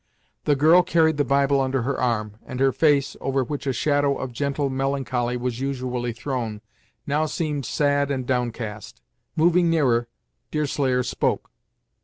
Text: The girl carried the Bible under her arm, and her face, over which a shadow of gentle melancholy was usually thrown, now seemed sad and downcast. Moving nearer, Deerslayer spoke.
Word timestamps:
The 0.45 0.55
girl 0.55 0.81
carried 0.81 1.17
the 1.17 1.23
Bible 1.23 1.61
under 1.61 1.83
her 1.83 2.01
arm, 2.01 2.37
and 2.47 2.59
her 2.59 2.71
face, 2.71 3.15
over 3.21 3.43
which 3.43 3.67
a 3.67 3.71
shadow 3.71 4.17
of 4.17 4.31
gentle 4.31 4.67
melancholy 4.67 5.37
was 5.37 5.59
usually 5.59 6.11
thrown, 6.11 6.61
now 7.05 7.27
seemed 7.27 7.67
sad 7.67 8.09
and 8.09 8.25
downcast. 8.25 8.99
Moving 9.35 9.69
nearer, 9.69 10.07
Deerslayer 10.49 11.03
spoke. 11.03 11.51